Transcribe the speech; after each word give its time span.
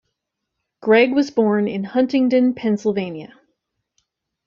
Gregg 0.81 1.13
was 1.13 1.29
born 1.29 1.67
in 1.67 1.83
Huntingdon, 1.83 2.55
Pennsylvania. 2.55 3.39